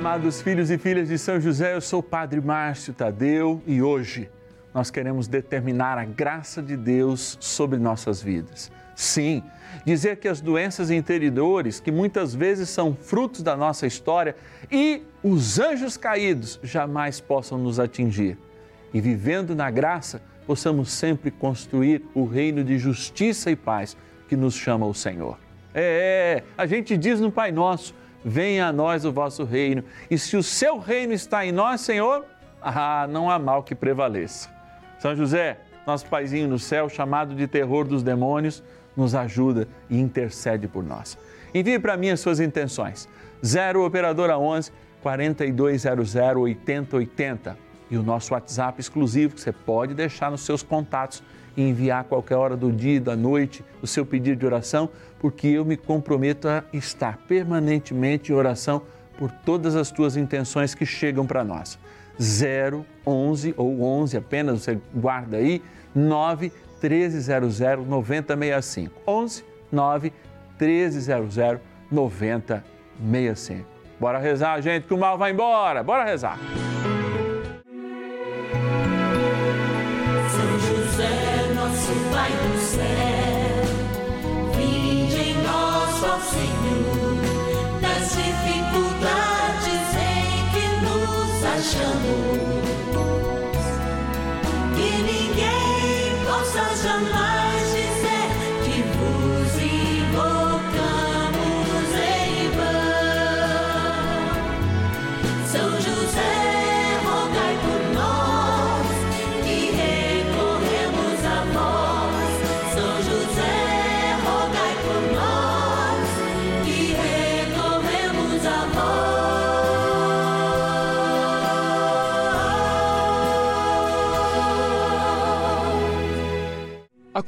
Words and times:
amados 0.00 0.40
filhos 0.40 0.70
e 0.70 0.78
filhas 0.78 1.08
de 1.08 1.18
São 1.18 1.38
José, 1.38 1.74
eu 1.74 1.80
sou 1.82 2.00
o 2.00 2.02
Padre 2.02 2.40
Márcio 2.40 2.94
Tadeu 2.94 3.62
e 3.66 3.82
hoje 3.82 4.30
nós 4.72 4.90
queremos 4.90 5.28
determinar 5.28 5.98
a 5.98 6.06
graça 6.06 6.62
de 6.62 6.74
Deus 6.74 7.36
sobre 7.38 7.78
nossas 7.78 8.22
vidas. 8.22 8.72
Sim, 8.96 9.42
dizer 9.84 10.16
que 10.16 10.26
as 10.26 10.40
doenças 10.40 10.90
interiores, 10.90 11.80
que 11.80 11.92
muitas 11.92 12.34
vezes 12.34 12.70
são 12.70 12.94
frutos 12.94 13.42
da 13.42 13.54
nossa 13.54 13.86
história, 13.86 14.34
e 14.72 15.02
os 15.22 15.58
anjos 15.58 15.98
caídos 15.98 16.58
jamais 16.62 17.20
possam 17.20 17.58
nos 17.58 17.78
atingir. 17.78 18.38
E 18.94 19.02
vivendo 19.02 19.54
na 19.54 19.70
graça, 19.70 20.22
possamos 20.46 20.90
sempre 20.90 21.30
construir 21.30 22.02
o 22.14 22.24
reino 22.24 22.64
de 22.64 22.78
justiça 22.78 23.50
e 23.50 23.56
paz 23.56 23.98
que 24.26 24.34
nos 24.34 24.54
chama 24.54 24.86
o 24.86 24.94
Senhor. 24.94 25.38
É, 25.74 26.42
a 26.56 26.64
gente 26.64 26.96
diz 26.96 27.20
no 27.20 27.30
Pai 27.30 27.52
Nosso 27.52 27.94
venha 28.24 28.66
a 28.66 28.72
nós 28.72 29.04
o 29.04 29.12
vosso 29.12 29.44
reino. 29.44 29.84
E 30.10 30.18
se 30.18 30.36
o 30.36 30.42
seu 30.42 30.78
reino 30.78 31.12
está 31.12 31.44
em 31.44 31.52
nós, 31.52 31.80
Senhor, 31.80 32.24
ah, 32.62 33.06
não 33.08 33.30
há 33.30 33.38
mal 33.38 33.62
que 33.62 33.74
prevaleça. 33.74 34.48
São 34.98 35.14
José, 35.16 35.58
nosso 35.86 36.06
paizinho 36.06 36.48
no 36.48 36.58
céu, 36.58 36.88
chamado 36.88 37.34
de 37.34 37.46
terror 37.46 37.86
dos 37.86 38.02
demônios, 38.02 38.62
nos 38.96 39.14
ajuda 39.14 39.66
e 39.88 39.98
intercede 39.98 40.68
por 40.68 40.84
nós. 40.84 41.16
Envie 41.54 41.78
para 41.78 41.96
mim 41.96 42.10
as 42.10 42.20
suas 42.20 42.40
intenções. 42.40 43.08
0 43.44 43.84
Operadora 43.84 44.38
11 44.38 44.70
4200 45.02 46.14
8080 46.14 47.56
e 47.90 47.96
o 47.96 48.02
nosso 48.02 48.34
WhatsApp 48.34 48.80
exclusivo 48.80 49.34
que 49.34 49.40
você 49.40 49.52
pode 49.52 49.94
deixar 49.94 50.30
nos 50.30 50.42
seus 50.42 50.62
contatos 50.62 51.22
e 51.56 51.62
enviar 51.62 52.00
a 52.00 52.04
qualquer 52.04 52.36
hora 52.36 52.56
do 52.56 52.70
dia 52.72 52.96
e 52.96 53.00
da 53.00 53.16
noite 53.16 53.64
o 53.82 53.86
seu 53.86 54.04
pedido 54.06 54.38
de 54.38 54.46
oração, 54.46 54.88
porque 55.18 55.48
eu 55.48 55.64
me 55.64 55.76
comprometo 55.76 56.48
a 56.48 56.64
estar 56.72 57.18
permanentemente 57.28 58.32
em 58.32 58.34
oração 58.34 58.82
por 59.18 59.30
todas 59.30 59.76
as 59.76 59.90
tuas 59.90 60.16
intenções 60.16 60.74
que 60.74 60.86
chegam 60.86 61.26
para 61.26 61.44
nós. 61.44 61.78
0 62.20 62.84
11 63.06 63.54
ou 63.56 63.82
11 63.82 64.16
apenas, 64.16 64.62
você 64.62 64.78
guarda 64.94 65.38
aí, 65.38 65.62
9 65.94 66.52
1300 66.82 67.60
9065. 67.86 69.00
11 69.06 69.44
9 69.70 70.12
1300 70.58 71.60
9065. 71.90 73.68
Bora 73.98 74.18
rezar, 74.18 74.60
gente, 74.62 74.86
que 74.86 74.94
o 74.94 74.98
mal 74.98 75.18
vai 75.18 75.32
embora. 75.32 75.82
Bora 75.82 76.04
rezar. 76.04 76.38
some 96.76 97.19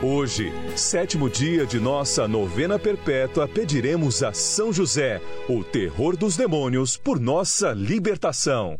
Hoje, 0.00 0.52
sétimo 0.76 1.28
dia 1.28 1.66
de 1.66 1.80
nossa 1.80 2.28
novena 2.28 2.78
perpétua, 2.78 3.48
pediremos 3.48 4.22
a 4.22 4.32
São 4.32 4.72
José, 4.72 5.20
o 5.48 5.64
terror 5.64 6.16
dos 6.16 6.36
demônios, 6.36 6.96
por 6.96 7.18
nossa 7.18 7.72
libertação. 7.72 8.78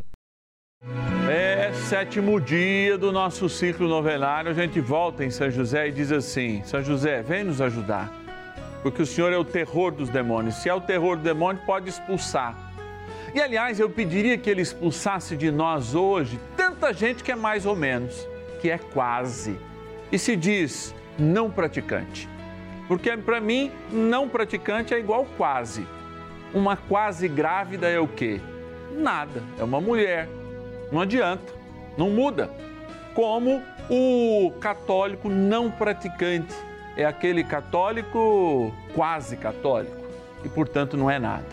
É 1.29 1.73
sétimo 1.73 2.39
dia 2.39 2.97
do 2.97 3.11
nosso 3.11 3.49
ciclo 3.49 3.85
novenário. 3.89 4.49
A 4.49 4.53
gente 4.53 4.79
volta 4.79 5.25
em 5.25 5.29
São 5.29 5.51
José 5.51 5.89
e 5.89 5.91
diz 5.91 6.09
assim: 6.09 6.63
São 6.63 6.81
José, 6.81 7.21
vem 7.21 7.43
nos 7.43 7.59
ajudar, 7.59 8.09
porque 8.81 9.01
o 9.01 9.05
Senhor 9.05 9.33
é 9.33 9.37
o 9.37 9.43
terror 9.43 9.91
dos 9.91 10.07
demônios. 10.07 10.55
Se 10.55 10.69
é 10.69 10.73
o 10.73 10.79
terror 10.79 11.17
do 11.17 11.23
demônio, 11.23 11.61
pode 11.65 11.89
expulsar. 11.89 12.55
E 13.35 13.41
aliás, 13.41 13.77
eu 13.77 13.89
pediria 13.89 14.37
que 14.37 14.49
ele 14.49 14.61
expulsasse 14.61 15.35
de 15.35 15.51
nós 15.51 15.95
hoje 15.95 16.39
tanta 16.55 16.93
gente 16.93 17.25
que 17.25 17.31
é 17.33 17.35
mais 17.35 17.65
ou 17.65 17.75
menos, 17.75 18.25
que 18.61 18.69
é 18.69 18.77
quase. 18.77 19.59
E 20.13 20.17
se 20.17 20.37
diz 20.37 20.95
não 21.19 21.49
praticante. 21.51 22.27
Porque 22.87 23.15
para 23.17 23.39
mim, 23.39 23.71
não 23.91 24.27
praticante 24.27 24.93
é 24.93 24.99
igual 24.99 25.25
quase. 25.37 25.85
Uma 26.53 26.75
quase 26.75 27.27
grávida 27.27 27.87
é 27.87 27.99
o 27.99 28.07
quê? 28.07 28.41
Nada, 28.97 29.43
é 29.59 29.63
uma 29.63 29.79
mulher. 29.79 30.27
Não 30.91 31.01
adianta, 31.01 31.53
não 31.95 32.09
muda. 32.09 32.49
Como 33.13 33.61
o 33.89 34.51
católico 34.59 35.29
não 35.29 35.69
praticante 35.69 36.55
é 36.97 37.05
aquele 37.05 37.43
católico 37.43 38.73
quase 38.95 39.37
católico 39.37 39.95
e, 40.43 40.49
portanto, 40.49 40.97
não 40.97 41.11
é 41.11 41.19
nada. 41.19 41.45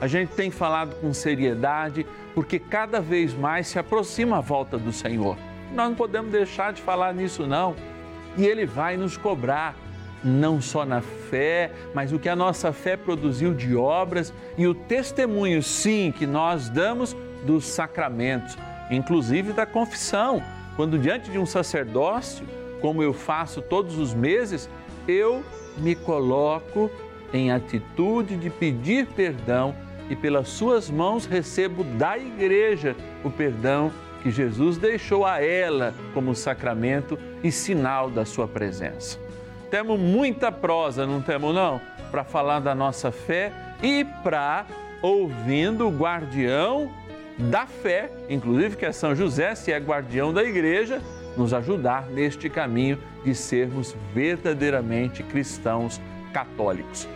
A 0.00 0.08
gente 0.08 0.32
tem 0.34 0.50
falado 0.50 0.96
com 1.00 1.14
seriedade 1.14 2.04
porque 2.34 2.58
cada 2.58 3.00
vez 3.00 3.32
mais 3.32 3.68
se 3.68 3.78
aproxima 3.78 4.38
a 4.38 4.40
volta 4.40 4.76
do 4.76 4.92
Senhor. 4.92 5.36
Nós 5.72 5.88
não 5.88 5.94
podemos 5.94 6.32
deixar 6.32 6.72
de 6.72 6.82
falar 6.82 7.14
nisso, 7.14 7.46
não 7.46 7.76
e 8.36 8.46
Ele 8.46 8.66
vai 8.66 8.96
nos 8.96 9.16
cobrar, 9.16 9.76
não 10.22 10.60
só 10.60 10.84
na 10.84 11.00
fé, 11.00 11.70
mas 11.94 12.12
o 12.12 12.18
que 12.18 12.28
a 12.28 12.36
nossa 12.36 12.72
fé 12.72 12.96
produziu 12.96 13.54
de 13.54 13.74
obras 13.76 14.32
e 14.56 14.66
o 14.66 14.74
testemunho, 14.74 15.62
sim, 15.62 16.12
que 16.16 16.26
nós 16.26 16.68
damos 16.68 17.16
dos 17.44 17.64
sacramentos, 17.64 18.56
inclusive 18.90 19.52
da 19.52 19.64
confissão. 19.64 20.42
Quando 20.74 20.98
diante 20.98 21.30
de 21.30 21.38
um 21.38 21.46
sacerdócio, 21.46 22.46
como 22.80 23.02
eu 23.02 23.12
faço 23.12 23.62
todos 23.62 23.98
os 23.98 24.12
meses, 24.12 24.68
eu 25.08 25.42
me 25.78 25.94
coloco 25.94 26.90
em 27.32 27.50
atitude 27.50 28.36
de 28.36 28.50
pedir 28.50 29.06
perdão 29.06 29.74
e 30.08 30.16
pelas 30.16 30.48
suas 30.48 30.90
mãos 30.90 31.26
recebo 31.26 31.82
da 31.82 32.16
igreja 32.16 32.94
o 33.24 33.30
perdão 33.30 33.90
que 34.22 34.30
Jesus 34.30 34.76
deixou 34.76 35.24
a 35.24 35.42
ela 35.42 35.94
como 36.12 36.34
sacramento 36.34 37.18
e 37.42 37.50
sinal 37.52 38.10
da 38.10 38.24
sua 38.24 38.48
presença. 38.48 39.18
Temos 39.70 39.98
muita 39.98 40.50
prosa, 40.50 41.06
não 41.06 41.20
temos 41.20 41.54
não? 41.54 41.80
Para 42.10 42.24
falar 42.24 42.60
da 42.60 42.74
nossa 42.74 43.10
fé 43.10 43.52
e 43.82 44.04
para, 44.22 44.64
ouvindo 45.02 45.86
o 45.86 45.90
guardião 45.90 46.90
da 47.38 47.66
fé, 47.66 48.10
inclusive 48.28 48.76
que 48.76 48.86
é 48.86 48.92
São 48.92 49.14
José, 49.14 49.54
se 49.54 49.72
é 49.72 49.78
guardião 49.78 50.32
da 50.32 50.42
igreja, 50.42 51.02
nos 51.36 51.52
ajudar 51.52 52.06
neste 52.06 52.48
caminho 52.48 52.98
de 53.24 53.34
sermos 53.34 53.94
verdadeiramente 54.14 55.22
cristãos 55.22 56.00
católicos. 56.32 57.06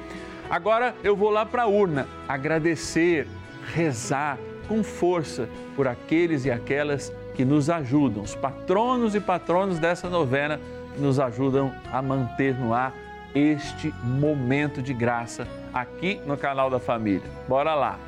Agora 0.51 0.95
eu 1.03 1.17
vou 1.17 1.31
lá 1.31 1.47
para 1.47 1.63
a 1.63 1.67
urna 1.67 2.07
agradecer, 2.29 3.27
rezar 3.73 4.39
com 4.71 4.85
força 4.85 5.49
por 5.75 5.89
aqueles 5.89 6.45
e 6.45 6.51
aquelas 6.51 7.13
que 7.35 7.45
nos 7.45 7.69
ajudam, 7.69 8.23
os 8.23 8.37
patronos 8.37 9.17
e 9.17 9.21
patronos 9.21 9.81
dessa 9.81 10.09
novena 10.09 10.61
que 10.95 11.01
nos 11.01 11.19
ajudam 11.19 11.75
a 11.93 12.01
manter 12.01 12.55
no 12.55 12.73
ar 12.73 12.95
este 13.35 13.93
momento 14.05 14.81
de 14.81 14.95
graça 14.95 15.45
aqui 15.75 16.21
no 16.25 16.37
canal 16.37 16.71
da 16.71 16.79
família. 16.79 17.29
Bora 17.49 17.75
lá! 17.75 17.99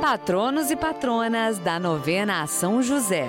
Patronos 0.00 0.68
e 0.72 0.74
patronas 0.74 1.58
da 1.58 1.78
novena 1.78 2.42
a 2.42 2.48
São 2.48 2.82
José. 2.82 3.28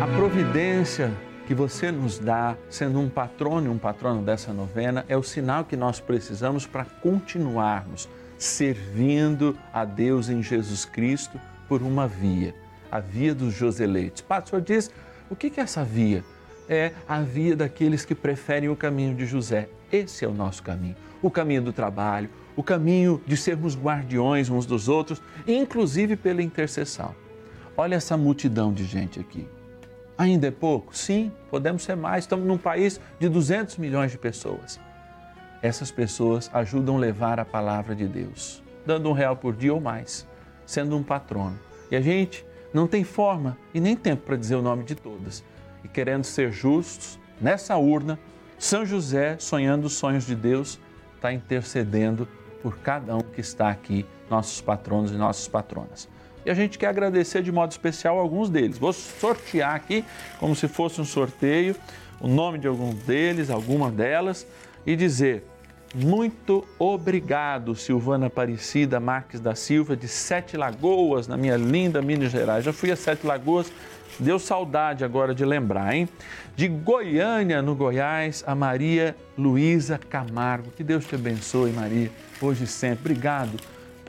A 0.00 0.06
providência 0.16 1.12
que 1.46 1.54
você 1.54 1.92
nos 1.92 2.18
dá, 2.18 2.56
sendo 2.70 2.98
um 2.98 3.10
patrono 3.10 3.66
e 3.66 3.68
um 3.68 3.76
patrono 3.76 4.22
dessa 4.22 4.54
novena, 4.54 5.04
é 5.06 5.18
o 5.18 5.22
sinal 5.22 5.66
que 5.66 5.76
nós 5.76 6.00
precisamos 6.00 6.66
para 6.66 6.86
continuarmos 7.02 8.08
servindo 8.44 9.56
a 9.72 9.84
Deus 9.84 10.28
em 10.28 10.42
Jesus 10.42 10.84
Cristo 10.84 11.40
por 11.68 11.82
uma 11.82 12.06
via, 12.06 12.54
a 12.90 13.00
via 13.00 13.34
dos 13.34 13.54
Joseleitos. 13.54 14.20
Padre, 14.20 14.46
o 14.46 14.50
senhor 14.50 14.62
diz, 14.62 14.90
o 15.30 15.34
que 15.34 15.52
é 15.58 15.62
essa 15.62 15.82
via? 15.82 16.22
É 16.68 16.92
a 17.08 17.20
via 17.20 17.56
daqueles 17.56 18.04
que 18.04 18.14
preferem 18.14 18.68
o 18.68 18.76
caminho 18.76 19.14
de 19.14 19.24
José. 19.24 19.68
Esse 19.90 20.24
é 20.24 20.28
o 20.28 20.34
nosso 20.34 20.62
caminho. 20.62 20.96
O 21.22 21.30
caminho 21.30 21.62
do 21.62 21.72
trabalho, 21.72 22.28
o 22.54 22.62
caminho 22.62 23.20
de 23.26 23.36
sermos 23.36 23.76
guardiões 23.76 24.50
uns 24.50 24.66
dos 24.66 24.88
outros, 24.88 25.22
inclusive 25.46 26.14
pela 26.14 26.42
intercessão. 26.42 27.14
Olha 27.76 27.94
essa 27.96 28.16
multidão 28.16 28.72
de 28.72 28.84
gente 28.84 29.18
aqui. 29.18 29.48
Ainda 30.16 30.48
é 30.48 30.50
pouco? 30.50 30.96
Sim, 30.96 31.32
podemos 31.50 31.82
ser 31.82 31.96
mais. 31.96 32.24
Estamos 32.24 32.46
num 32.46 32.58
país 32.58 33.00
de 33.18 33.28
200 33.28 33.78
milhões 33.78 34.12
de 34.12 34.18
pessoas. 34.18 34.78
Essas 35.64 35.90
pessoas 35.90 36.50
ajudam 36.52 36.98
a 36.98 37.00
levar 37.00 37.40
a 37.40 37.44
palavra 37.44 37.94
de 37.94 38.06
Deus, 38.06 38.62
dando 38.84 39.08
um 39.08 39.14
real 39.14 39.34
por 39.34 39.56
dia 39.56 39.72
ou 39.72 39.80
mais, 39.80 40.28
sendo 40.66 40.94
um 40.94 41.02
patrono. 41.02 41.58
E 41.90 41.96
a 41.96 42.02
gente 42.02 42.44
não 42.70 42.86
tem 42.86 43.02
forma 43.02 43.56
e 43.72 43.80
nem 43.80 43.96
tempo 43.96 44.26
para 44.26 44.36
dizer 44.36 44.56
o 44.56 44.60
nome 44.60 44.84
de 44.84 44.94
todas. 44.94 45.42
E 45.82 45.88
querendo 45.88 46.24
ser 46.24 46.52
justos, 46.52 47.18
nessa 47.40 47.78
urna, 47.78 48.18
São 48.58 48.84
José, 48.84 49.38
sonhando 49.38 49.86
os 49.86 49.94
sonhos 49.94 50.26
de 50.26 50.34
Deus, 50.34 50.78
está 51.16 51.32
intercedendo 51.32 52.28
por 52.62 52.76
cada 52.80 53.16
um 53.16 53.22
que 53.22 53.40
está 53.40 53.70
aqui, 53.70 54.04
nossos 54.28 54.60
patronos 54.60 55.12
e 55.12 55.14
nossas 55.14 55.48
patronas 55.48 56.10
e 56.44 56.50
a 56.50 56.54
gente 56.54 56.76
quer 56.76 56.88
agradecer 56.88 57.42
de 57.42 57.50
modo 57.50 57.70
especial 57.70 58.18
alguns 58.18 58.50
deles. 58.50 58.76
Vou 58.76 58.92
sortear 58.92 59.74
aqui, 59.74 60.04
como 60.38 60.54
se 60.54 60.68
fosse 60.68 61.00
um 61.00 61.04
sorteio, 61.04 61.74
o 62.20 62.28
nome 62.28 62.58
de 62.58 62.66
algum 62.66 62.92
deles, 62.92 63.48
alguma 63.48 63.90
delas, 63.90 64.46
e 64.84 64.94
dizer 64.94 65.42
muito 65.94 66.66
obrigado, 66.76 67.76
Silvana 67.76 68.26
Aparecida 68.26 68.98
Marques 68.98 69.38
da 69.38 69.54
Silva, 69.54 69.96
de 69.96 70.08
Sete 70.08 70.56
Lagoas, 70.56 71.28
na 71.28 71.36
minha 71.36 71.56
linda 71.56 72.02
Minas 72.02 72.32
Gerais. 72.32 72.64
Já 72.64 72.72
fui 72.72 72.90
a 72.90 72.96
Sete 72.96 73.24
Lagoas, 73.24 73.72
deu 74.18 74.40
saudade 74.40 75.04
agora 75.04 75.32
de 75.32 75.44
lembrar, 75.44 75.94
hein? 75.94 76.08
De 76.56 76.66
Goiânia, 76.66 77.62
no 77.62 77.76
Goiás, 77.76 78.42
a 78.44 78.56
Maria 78.56 79.16
Luísa 79.38 79.96
Camargo. 79.96 80.72
Que 80.72 80.82
Deus 80.82 81.04
te 81.04 81.14
abençoe, 81.14 81.70
Maria, 81.70 82.10
hoje 82.42 82.64
e 82.64 82.66
sempre. 82.66 83.12
Obrigado 83.12 83.56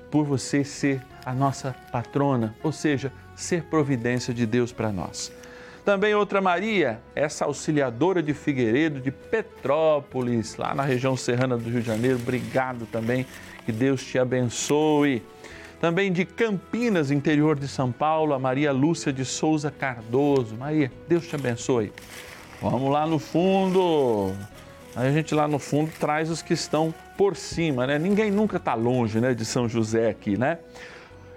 por 0.10 0.26
você 0.26 0.64
ser 0.64 1.04
a 1.24 1.34
nossa 1.34 1.76
patrona, 1.92 2.56
ou 2.64 2.72
seja, 2.72 3.12
ser 3.36 3.64
providência 3.64 4.34
de 4.34 4.48
Deus 4.48 4.72
para 4.72 4.92
nós. 4.92 5.32
Também 5.86 6.16
outra 6.16 6.42
Maria, 6.42 7.00
essa 7.14 7.46
auxiliadora 7.46 8.24
de 8.24 8.34
Figueiredo, 8.34 9.00
de 9.00 9.12
Petrópolis, 9.12 10.56
lá 10.56 10.74
na 10.74 10.82
região 10.82 11.16
serrana 11.16 11.56
do 11.56 11.70
Rio 11.70 11.80
de 11.80 11.86
Janeiro. 11.86 12.18
Obrigado 12.18 12.88
também, 12.88 13.24
que 13.64 13.72
Deus 13.72 14.04
te 14.04 14.18
abençoe. 14.18 15.22
Também 15.80 16.12
de 16.12 16.26
Campinas, 16.26 17.12
interior 17.12 17.56
de 17.60 17.68
São 17.68 17.92
Paulo, 17.92 18.34
a 18.34 18.40
Maria 18.40 18.72
Lúcia 18.72 19.14
de 19.14 19.24
Souza 19.24 19.70
Cardoso. 19.70 20.56
Maria, 20.56 20.92
Deus 21.08 21.28
te 21.28 21.36
abençoe. 21.36 21.94
Vamos 22.60 22.92
lá 22.92 23.06
no 23.06 23.20
fundo. 23.20 24.34
A 24.96 25.12
gente 25.12 25.36
lá 25.36 25.48
no 25.48 25.60
fundo 25.60 25.92
traz 26.00 26.32
os 26.32 26.42
que 26.42 26.54
estão 26.54 26.92
por 27.16 27.36
cima, 27.36 27.86
né? 27.86 28.00
Ninguém 28.00 28.32
nunca 28.32 28.58
está 28.58 28.74
longe, 28.74 29.20
né, 29.20 29.36
de 29.36 29.46
São 29.46 29.70
José 29.70 30.10
aqui, 30.10 30.36
né? 30.36 30.58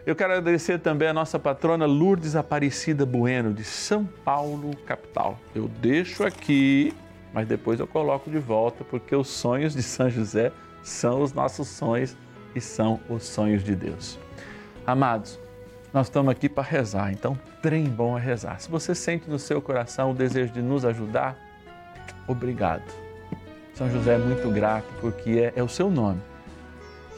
Eu 0.08 0.16
quero 0.16 0.32
agradecer 0.32 0.78
também 0.78 1.06
a 1.06 1.12
nossa 1.12 1.38
patrona 1.38 1.84
Lourdes 1.84 2.34
Aparecida 2.34 3.04
Bueno, 3.04 3.52
de 3.52 3.62
São 3.62 4.06
Paulo, 4.06 4.74
capital. 4.86 5.38
Eu 5.54 5.68
deixo 5.68 6.24
aqui, 6.24 6.94
mas 7.30 7.46
depois 7.46 7.78
eu 7.78 7.86
coloco 7.86 8.30
de 8.30 8.38
volta, 8.38 8.82
porque 8.84 9.14
os 9.14 9.28
sonhos 9.28 9.74
de 9.74 9.82
São 9.82 10.08
José 10.08 10.50
são 10.82 11.20
os 11.20 11.34
nossos 11.34 11.68
sonhos 11.68 12.16
e 12.54 12.60
são 12.60 12.98
os 13.06 13.22
sonhos 13.24 13.62
de 13.62 13.76
Deus. 13.76 14.18
Amados, 14.86 15.38
nós 15.92 16.06
estamos 16.06 16.32
aqui 16.32 16.48
para 16.48 16.62
rezar, 16.62 17.12
então 17.12 17.38
trem 17.60 17.84
bom 17.84 18.16
a 18.16 18.18
rezar. 18.18 18.62
Se 18.62 18.70
você 18.70 18.94
sente 18.94 19.28
no 19.28 19.38
seu 19.38 19.60
coração 19.60 20.12
o 20.12 20.14
desejo 20.14 20.54
de 20.54 20.62
nos 20.62 20.86
ajudar, 20.86 21.36
obrigado. 22.26 22.90
São 23.74 23.90
José 23.90 24.14
é 24.14 24.18
muito 24.18 24.50
grato 24.50 24.88
porque 25.02 25.52
é, 25.54 25.60
é 25.60 25.62
o 25.62 25.68
seu 25.68 25.90
nome 25.90 26.22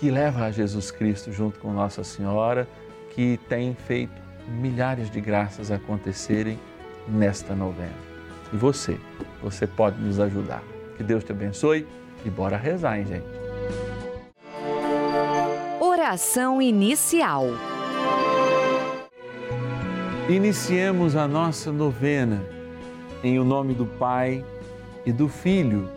que 0.01 0.11
leva 0.11 0.47
a 0.47 0.51
Jesus 0.51 0.91
Cristo 0.91 1.31
junto 1.31 1.61
com 1.61 1.75
Nossa 1.75 2.03
Senhora, 2.03 2.67
que 3.11 3.39
tem 3.49 3.75
feito 3.75 4.21
milhares 4.49 5.11
de 5.11 5.21
graças 5.21 5.71
acontecerem 5.71 6.59
nesta 7.09 7.55
novena. 7.55 7.95
E 8.53 8.57
você, 8.57 8.99
você 9.43 9.67
pode 9.67 10.01
nos 10.01 10.19
ajudar. 10.19 10.63
Que 10.97 11.03
Deus 11.03 11.25
te 11.25 11.33
abençoe 11.33 11.87
e 12.25 12.31
bora 12.31 12.57
rezar, 12.57 12.99
hein, 12.99 13.07
gente? 13.07 13.27
Oração 15.81 16.61
inicial. 16.61 17.47
Iniciemos 20.29 21.17
a 21.17 21.27
nossa 21.27 21.73
novena 21.73 22.43
em 23.23 23.39
o 23.39 23.45
nome 23.45 23.75
do 23.75 23.87
Pai 23.87 24.45
e 25.05 25.13
do 25.13 25.29
Filho 25.29 25.89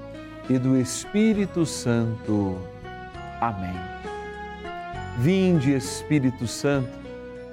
e 0.49 0.57
do 0.57 0.77
Espírito 0.77 1.65
Santo. 1.65 2.57
Amém. 3.39 3.75
Vinde, 5.19 5.73
Espírito 5.73 6.47
Santo, 6.47 7.02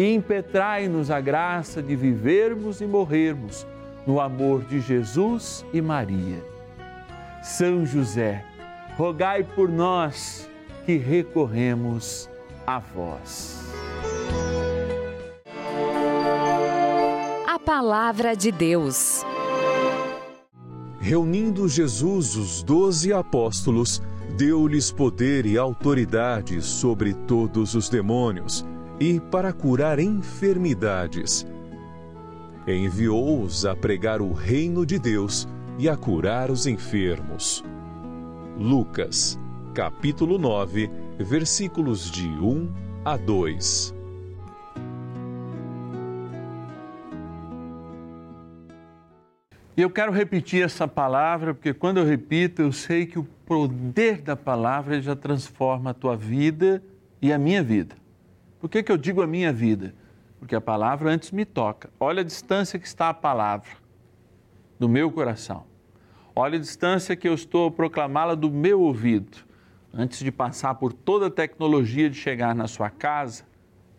e 0.00 0.14
impetrai-nos 0.14 1.10
a 1.10 1.20
graça 1.20 1.82
de 1.82 1.94
vivermos 1.94 2.80
e 2.80 2.86
morrermos 2.86 3.66
no 4.06 4.18
amor 4.18 4.64
de 4.64 4.80
Jesus 4.80 5.62
e 5.74 5.82
Maria. 5.82 6.42
São 7.42 7.84
José, 7.84 8.42
rogai 8.96 9.44
por 9.44 9.68
nós 9.68 10.48
que 10.86 10.96
recorremos 10.96 12.30
a 12.66 12.78
vós. 12.78 13.60
A 17.46 17.58
Palavra 17.58 18.34
de 18.34 18.50
Deus. 18.50 19.22
Reunindo 20.98 21.68
Jesus 21.68 22.36
os 22.36 22.62
doze 22.62 23.12
apóstolos, 23.12 24.00
deu-lhes 24.34 24.90
poder 24.90 25.44
e 25.44 25.58
autoridade 25.58 26.62
sobre 26.62 27.12
todos 27.12 27.74
os 27.74 27.90
demônios 27.90 28.64
e 29.00 29.18
para 29.18 29.50
curar 29.50 29.98
enfermidades. 29.98 31.46
Enviou-os 32.66 33.64
a 33.64 33.74
pregar 33.74 34.20
o 34.20 34.34
reino 34.34 34.84
de 34.84 34.98
Deus 34.98 35.48
e 35.78 35.88
a 35.88 35.96
curar 35.96 36.50
os 36.50 36.66
enfermos. 36.66 37.64
Lucas, 38.58 39.40
capítulo 39.74 40.36
9, 40.36 40.90
versículos 41.18 42.10
de 42.10 42.28
1 42.28 42.70
a 43.02 43.16
2. 43.16 43.94
E 49.74 49.80
eu 49.80 49.88
quero 49.88 50.12
repetir 50.12 50.62
essa 50.62 50.86
palavra, 50.86 51.54
porque 51.54 51.72
quando 51.72 51.96
eu 51.96 52.04
repito, 52.04 52.60
eu 52.60 52.70
sei 52.70 53.06
que 53.06 53.18
o 53.18 53.24
poder 53.46 54.20
da 54.20 54.36
palavra 54.36 55.00
já 55.00 55.16
transforma 55.16 55.92
a 55.92 55.94
tua 55.94 56.14
vida 56.14 56.82
e 57.22 57.32
a 57.32 57.38
minha 57.38 57.62
vida. 57.62 57.99
Por 58.60 58.68
que, 58.68 58.82
que 58.82 58.92
eu 58.92 58.96
digo 58.96 59.22
a 59.22 59.26
minha 59.26 59.52
vida? 59.52 59.94
Porque 60.38 60.54
a 60.54 60.60
palavra 60.60 61.10
antes 61.10 61.30
me 61.30 61.44
toca. 61.44 61.90
Olha 61.98 62.20
a 62.20 62.24
distância 62.24 62.78
que 62.78 62.86
está 62.86 63.08
a 63.08 63.14
palavra 63.14 63.70
do 64.78 64.88
meu 64.88 65.10
coração. 65.10 65.64
Olha 66.34 66.56
a 66.56 66.60
distância 66.60 67.16
que 67.16 67.28
eu 67.28 67.34
estou 67.34 67.68
a 67.68 67.70
proclamá-la 67.70 68.34
do 68.34 68.50
meu 68.50 68.80
ouvido. 68.80 69.38
Antes 69.92 70.20
de 70.20 70.30
passar 70.30 70.76
por 70.76 70.92
toda 70.92 71.26
a 71.26 71.30
tecnologia 71.30 72.08
de 72.08 72.16
chegar 72.16 72.54
na 72.54 72.68
sua 72.68 72.90
casa, 72.90 73.44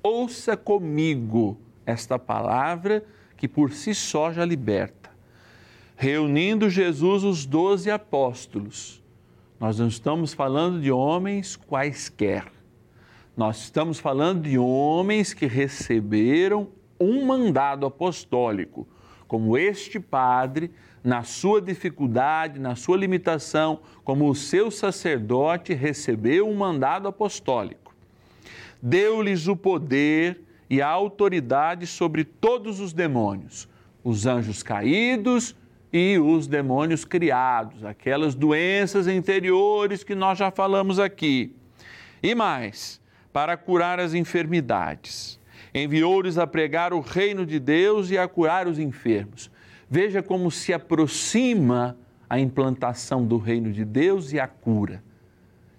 ouça 0.01 0.55
comigo 0.55 1.57
esta 1.85 2.17
palavra 2.17 3.03
que 3.35 3.47
por 3.47 3.71
si 3.71 3.93
só 3.93 4.31
já 4.31 4.45
liberta 4.45 5.01
reunindo 6.01 6.67
Jesus 6.67 7.23
os 7.23 7.45
doze 7.45 7.91
apóstolos. 7.91 9.03
Nós 9.59 9.77
não 9.77 9.87
estamos 9.87 10.33
falando 10.33 10.81
de 10.81 10.91
homens 10.91 11.55
quaisquer. 11.55 12.51
Nós 13.41 13.57
estamos 13.63 13.97
falando 13.97 14.43
de 14.43 14.59
homens 14.59 15.33
que 15.33 15.47
receberam 15.47 16.67
um 16.99 17.25
mandado 17.25 17.87
apostólico, 17.87 18.87
como 19.27 19.57
este 19.57 19.99
padre, 19.99 20.69
na 21.03 21.23
sua 21.23 21.59
dificuldade, 21.59 22.59
na 22.59 22.75
sua 22.75 22.97
limitação, 22.97 23.79
como 24.03 24.29
o 24.29 24.35
seu 24.35 24.69
sacerdote 24.69 25.73
recebeu 25.73 26.47
um 26.47 26.53
mandado 26.53 27.07
apostólico. 27.07 27.95
Deu-lhes 28.79 29.47
o 29.47 29.55
poder 29.55 30.39
e 30.69 30.79
a 30.79 30.87
autoridade 30.87 31.87
sobre 31.87 32.23
todos 32.23 32.79
os 32.79 32.93
demônios, 32.93 33.67
os 34.03 34.27
anjos 34.27 34.61
caídos 34.61 35.55
e 35.91 36.19
os 36.19 36.45
demônios 36.45 37.03
criados, 37.03 37.83
aquelas 37.83 38.35
doenças 38.35 39.07
interiores 39.07 40.03
que 40.03 40.13
nós 40.13 40.37
já 40.37 40.51
falamos 40.51 40.99
aqui. 40.99 41.55
E 42.21 42.35
mais, 42.35 43.00
para 43.31 43.55
curar 43.57 43.99
as 43.99 44.13
enfermidades. 44.13 45.39
Enviou-lhes 45.73 46.37
a 46.37 46.45
pregar 46.45 46.93
o 46.93 46.99
reino 46.99 47.45
de 47.45 47.59
Deus 47.59 48.09
e 48.11 48.17
a 48.17 48.27
curar 48.27 48.67
os 48.67 48.77
enfermos. 48.77 49.49
Veja 49.89 50.21
como 50.21 50.51
se 50.51 50.73
aproxima 50.73 51.97
a 52.29 52.39
implantação 52.39 53.25
do 53.25 53.37
reino 53.37 53.71
de 53.71 53.83
Deus 53.83 54.31
e 54.31 54.39
a 54.39 54.47
cura. 54.47 55.03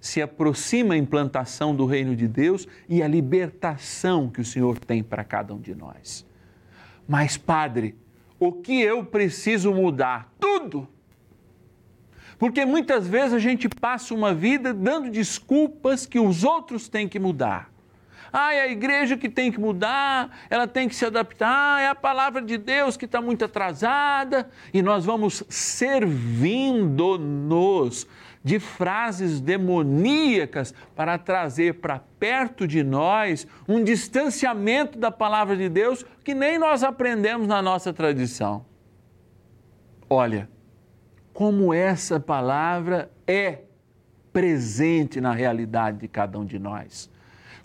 Se 0.01 0.21
aproxima 0.21 0.95
a 0.95 0.97
implantação 0.97 1.75
do 1.75 1.87
reino 1.87 2.17
de 2.17 2.27
Deus 2.27 2.67
e 2.89 3.03
a 3.03 3.09
libertação 3.09 4.29
que 4.29 4.41
o 4.41 4.45
Senhor 4.45 4.79
tem 4.79 5.03
para 5.03 5.25
cada 5.25 5.55
um 5.55 5.61
de 5.61 5.75
nós. 5.75 6.27
Mas, 7.07 7.37
Padre, 7.37 7.95
o 8.39 8.53
que 8.53 8.81
eu 8.81 9.05
preciso 9.05 9.73
mudar? 9.73 10.33
Tudo. 10.41 10.89
Porque 12.43 12.67
muitas 12.67 13.07
vezes 13.07 13.35
a 13.35 13.39
gente 13.39 13.69
passa 13.69 14.13
uma 14.13 14.35
vida 14.35 14.75
dando 14.75 15.09
desculpas 15.09 16.05
que 16.05 16.19
os 16.19 16.43
outros 16.43 16.89
têm 16.89 17.07
que 17.07 17.21
mudar. 17.21 17.71
Ah, 18.33 18.53
é 18.53 18.63
a 18.63 18.67
igreja 18.67 19.17
que 19.17 19.29
tem 19.29 19.53
que 19.53 19.61
mudar, 19.61 20.37
ela 20.51 20.67
tem 20.67 20.89
que 20.89 20.97
se 20.97 21.07
adaptar, 21.07 21.81
é 21.81 21.87
a 21.87 21.95
palavra 21.95 22.43
de 22.43 22.59
Deus 22.59 22.97
que 22.97 23.05
está 23.05 23.23
muito 23.23 23.45
atrasada, 23.45 24.51
e 24.75 24.83
nós 24.83 25.05
vamos 25.05 25.45
servindo-nos 25.49 28.09
de 28.43 28.59
frases 28.59 29.41
demoníacas 29.41 30.75
para 30.97 31.17
trazer 31.19 31.75
para 31.75 32.01
perto 32.19 32.67
de 32.67 32.83
nós 32.83 33.47
um 33.69 33.85
distanciamento 33.85 34.99
da 34.99 35.13
palavra 35.13 35.57
de 35.57 35.69
Deus 35.69 36.05
que 36.25 36.35
nem 36.35 36.59
nós 36.59 36.83
aprendemos 36.83 37.47
na 37.47 37.63
nossa 37.63 37.93
tradição. 37.93 38.67
Olha, 40.11 40.51
como 41.33 41.73
essa 41.73 42.21
palavra 42.21 43.11
é 43.27 43.61
presente 44.33 45.21
na 45.21 45.33
realidade 45.33 45.99
de 45.99 46.09
cada 46.09 46.39
um 46.39 46.45
de 46.45 46.59
nós. 46.59 47.11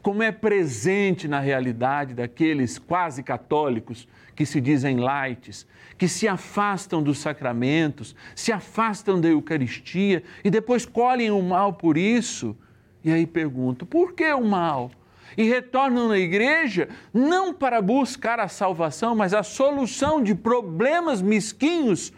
Como 0.02 0.24
é 0.24 0.32
presente 0.32 1.28
na 1.28 1.40
realidade 1.40 2.14
daqueles 2.14 2.78
quase 2.78 3.24
católicos 3.24 4.08
que 4.36 4.46
se 4.46 4.62
dizem 4.62 4.98
lights, 4.98 5.68
que 5.98 6.08
se 6.08 6.28
afastam 6.28 7.02
dos 7.02 7.18
sacramentos, 7.18 8.16
se 8.36 8.52
afastam 8.52 9.20
da 9.20 9.28
Eucaristia 9.28 10.24
e 10.44 10.50
depois 10.50 10.86
colhem 10.86 11.32
o 11.32 11.42
mal 11.42 11.74
por 11.74 11.98
isso. 11.98 12.56
E 13.04 13.12
aí 13.12 13.26
pergunto: 13.26 13.86
por 13.86 14.14
que 14.14 14.32
o 14.32 14.46
mal? 14.46 14.92
E 15.36 15.44
retornam 15.44 16.08
na 16.08 16.18
igreja 16.18 16.88
não 17.14 17.54
para 17.54 17.82
buscar 17.82 18.40
a 18.40 18.48
salvação, 18.48 19.16
mas 19.16 19.34
a 19.34 19.44
solução 19.44 20.22
de 20.24 20.34
problemas 20.34 21.22
mesquinhos. 21.22 22.14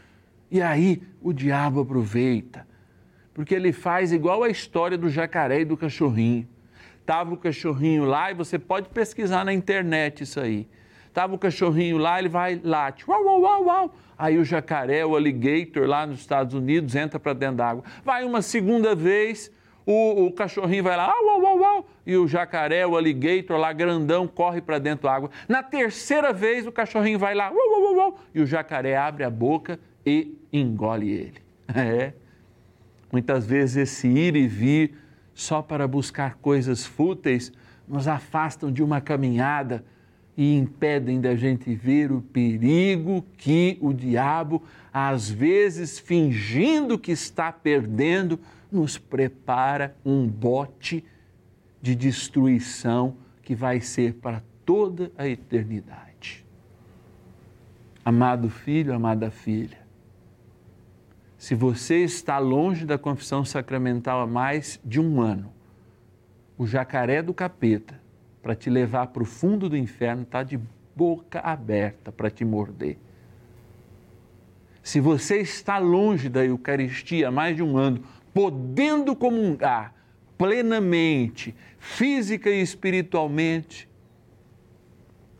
E 0.51 0.61
aí 0.61 1.01
o 1.21 1.31
diabo 1.31 1.81
aproveita, 1.81 2.67
porque 3.33 3.53
ele 3.53 3.71
faz 3.71 4.11
igual 4.11 4.43
a 4.43 4.49
história 4.49 4.97
do 4.97 5.09
jacaré 5.09 5.61
e 5.61 5.65
do 5.65 5.77
cachorrinho. 5.77 6.47
Estava 7.01 7.33
o 7.33 7.37
cachorrinho 7.37 8.05
lá 8.05 8.31
e 8.31 8.33
você 8.33 8.59
pode 8.59 8.89
pesquisar 8.89 9.43
na 9.43 9.53
internet 9.53 10.23
isso 10.23 10.39
aí 10.39 10.67
Tava 11.13 11.35
o 11.35 11.37
cachorrinho 11.37 11.97
lá, 11.97 12.19
ele 12.19 12.29
vai 12.29 12.61
late, 12.63 13.09
uau, 13.09 13.23
uau, 13.23 13.41
uau, 13.41 13.63
uau. 13.65 13.95
Aí 14.17 14.37
o 14.37 14.43
jacaré, 14.45 15.05
o 15.05 15.15
alligator 15.15 15.87
lá 15.87 16.05
nos 16.05 16.19
Estados 16.19 16.53
Unidos 16.53 16.95
entra 16.95 17.19
para 17.19 17.33
dentro 17.33 17.57
d'água. 17.57 17.83
Vai 18.03 18.23
uma 18.23 18.41
segunda 18.41 18.93
vez, 18.93 19.51
o, 19.85 20.27
o, 20.27 20.31
cachorrinho 20.31 20.83
vai 20.83 20.95
lá, 20.95 21.07
uau, 21.07 21.41
uau, 21.41 21.57
uau, 21.57 21.89
e 22.05 22.15
o 22.15 22.27
jacaré, 22.27 22.85
o 22.85 22.95
alligator 22.95 23.57
lá 23.57 23.73
grandão 23.73 24.27
corre 24.27 24.61
para 24.61 24.77
dentro 24.77 25.09
d'água. 25.09 25.31
Na 25.47 25.63
terceira 25.63 26.31
vez, 26.31 26.67
o 26.67 26.71
cachorrinho 26.71 27.17
vai 27.17 27.33
lá, 27.33 27.49
uau, 27.49 27.71
uau, 27.71 27.81
uau, 27.81 27.95
uau, 27.95 28.19
e 28.35 28.41
o 28.41 28.45
jacaré 28.45 28.95
abre 28.95 29.23
a 29.23 29.29
boca 29.29 29.79
e 30.09 30.37
engole 30.51 31.09
ele. 31.09 31.39
É. 31.75 32.13
Muitas 33.11 33.45
vezes 33.45 33.75
esse 33.77 34.07
ir 34.07 34.35
e 34.35 34.47
vir 34.47 34.95
só 35.35 35.61
para 35.61 35.87
buscar 35.87 36.35
coisas 36.35 36.83
fúteis 36.83 37.51
nos 37.87 38.07
afastam 38.07 38.71
de 38.71 38.81
uma 38.83 38.99
caminhada 38.99 39.83
e 40.35 40.55
impedem 40.55 41.21
da 41.21 41.35
gente 41.35 41.75
ver 41.75 42.11
o 42.11 42.21
perigo 42.21 43.23
que 43.37 43.77
o 43.81 43.93
diabo, 43.93 44.63
às 44.91 45.29
vezes 45.29 45.99
fingindo 45.99 46.97
que 46.97 47.11
está 47.11 47.51
perdendo, 47.51 48.39
nos 48.71 48.97
prepara 48.97 49.95
um 50.05 50.27
bote 50.27 51.03
de 51.81 51.95
destruição 51.95 53.15
que 53.43 53.55
vai 53.55 53.81
ser 53.81 54.13
para 54.13 54.43
toda 54.65 55.11
a 55.17 55.27
eternidade. 55.27 56.45
Amado 58.05 58.49
filho, 58.49 58.93
amada 58.93 59.31
filha, 59.31 59.78
se 61.39 61.55
você 61.55 62.03
está 62.03 62.37
longe 62.37 62.85
da 62.85 62.97
confissão 62.97 63.45
sacramental 63.45 64.19
há 64.19 64.27
mais 64.27 64.77
de 64.83 64.99
um 64.99 65.21
ano, 65.21 65.53
o 66.57 66.67
jacaré 66.67 67.23
do 67.23 67.33
capeta 67.33 67.97
para 68.41 68.53
te 68.53 68.69
levar 68.69 69.07
para 69.07 69.23
o 69.23 69.25
fundo 69.25 69.69
do 69.69 69.77
inferno, 69.77 70.23
está 70.23 70.43
de 70.43 70.59
boca 70.93 71.39
aberta 71.39 72.11
para 72.11 72.29
te 72.29 72.43
morder. 72.43 72.97
Se 74.83 74.99
você 74.99 75.37
está 75.37 75.77
longe 75.77 76.27
da 76.27 76.43
Eucaristia 76.43 77.29
há 77.29 77.31
mais 77.31 77.55
de 77.55 77.63
um 77.63 77.77
ano, 77.77 78.03
podendo 78.33 79.15
comungar 79.15 79.95
plenamente, 80.37 81.55
física 81.77 82.49
e 82.49 82.61
espiritualmente, 82.61 83.87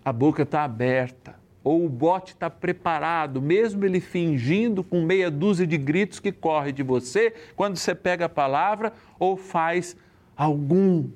a 0.03 0.13
boca 0.13 0.43
está 0.43 0.63
aberta 0.63 1.35
ou 1.63 1.85
o 1.85 1.89
bote 1.89 2.33
está 2.33 2.49
preparado, 2.49 3.41
mesmo 3.41 3.83
ele 3.85 3.99
fingindo 3.99 4.83
com 4.83 5.01
meia 5.01 5.29
dúzia 5.29 5.67
de 5.67 5.77
gritos 5.77 6.19
que 6.19 6.31
corre 6.31 6.71
de 6.71 6.83
você, 6.83 7.33
quando 7.55 7.75
você 7.75 7.93
pega 7.93 8.25
a 8.25 8.29
palavra 8.29 8.93
ou 9.19 9.35
faz 9.35 9.95
algum 10.35 11.09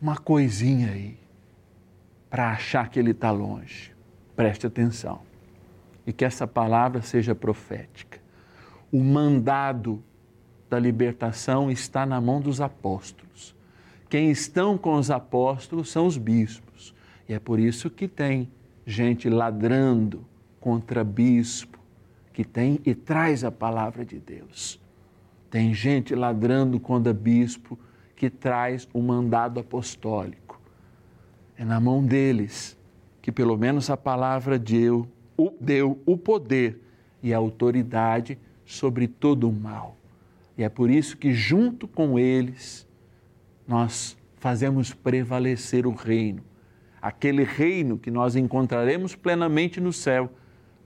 uma 0.00 0.16
coisinha 0.16 0.92
aí 0.92 1.18
para 2.30 2.50
achar 2.50 2.88
que 2.88 2.98
ele 2.98 3.10
está 3.10 3.30
longe. 3.30 3.92
Preste 4.36 4.66
atenção 4.66 5.22
e 6.06 6.12
que 6.12 6.24
essa 6.24 6.46
palavra 6.46 7.02
seja 7.02 7.34
profética. 7.34 8.20
O 8.92 9.02
mandado 9.02 10.02
da 10.70 10.78
libertação 10.78 11.70
está 11.70 12.06
na 12.06 12.20
mão 12.20 12.40
dos 12.40 12.60
apóstolos. 12.60 13.56
Quem 14.08 14.30
estão 14.30 14.78
com 14.78 14.94
os 14.94 15.10
apóstolos 15.10 15.90
são 15.90 16.06
os 16.06 16.16
bispos. 16.16 16.94
E 17.28 17.34
é 17.34 17.38
por 17.38 17.58
isso 17.58 17.90
que 17.90 18.08
tem 18.08 18.50
gente 18.88 19.28
ladrando 19.28 20.24
contra 20.58 21.04
bispo, 21.04 21.78
que 22.32 22.42
tem 22.42 22.80
e 22.86 22.94
traz 22.94 23.44
a 23.44 23.52
palavra 23.52 24.02
de 24.02 24.18
Deus. 24.18 24.80
Tem 25.50 25.74
gente 25.74 26.14
ladrando 26.14 26.80
contra 26.80 27.12
bispo 27.12 27.78
que 28.16 28.30
traz 28.30 28.88
o 28.94 29.02
mandado 29.02 29.60
apostólico. 29.60 30.58
É 31.54 31.66
na 31.66 31.78
mão 31.78 32.02
deles 32.02 32.78
que 33.20 33.30
pelo 33.30 33.58
menos 33.58 33.90
a 33.90 33.96
palavra 33.96 34.58
deu, 34.58 35.06
deu 35.60 36.00
o 36.06 36.16
poder 36.16 36.82
e 37.22 37.34
a 37.34 37.36
autoridade 37.36 38.38
sobre 38.64 39.06
todo 39.06 39.50
o 39.50 39.52
mal. 39.52 39.98
E 40.56 40.64
é 40.64 40.68
por 40.70 40.88
isso 40.88 41.14
que, 41.18 41.34
junto 41.34 41.86
com 41.86 42.18
eles, 42.18 42.88
nós 43.66 44.16
fazemos 44.36 44.94
prevalecer 44.94 45.86
o 45.86 45.92
reino 45.92 46.47
aquele 47.08 47.42
reino 47.42 47.96
que 47.98 48.10
nós 48.10 48.36
encontraremos 48.36 49.14
plenamente 49.14 49.80
no 49.80 49.94
céu, 49.94 50.30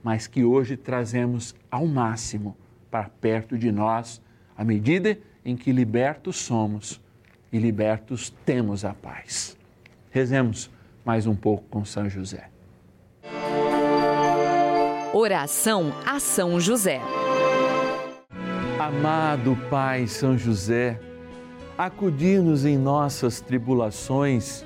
mas 0.01 0.25
que 0.25 0.41
hoje 0.41 0.77
trazemos 0.77 1.53
ao 1.69 1.85
máximo 1.85 2.55
para 2.89 3.09
perto 3.09 3.57
de 3.57 3.73
nós, 3.73 4.21
à 4.57 4.63
medida 4.63 5.19
em 5.43 5.57
que 5.57 5.73
libertos 5.73 6.37
somos 6.37 7.01
e 7.51 7.57
libertos 7.57 8.33
temos 8.45 8.85
a 8.85 8.93
paz. 8.93 9.57
Rezemos 10.11 10.71
mais 11.03 11.27
um 11.27 11.35
pouco 11.35 11.65
com 11.69 11.83
São 11.83 12.09
José. 12.09 12.49
Oração 15.13 15.93
a 16.05 16.21
São 16.21 16.57
José. 16.57 17.01
Amado 18.79 19.57
Pai 19.69 20.07
São 20.07 20.37
José, 20.37 20.99
acudir-nos 21.77 22.63
em 22.63 22.77
nossas 22.77 23.41
tribulações 23.41 24.65